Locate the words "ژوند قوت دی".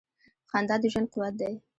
0.91-1.53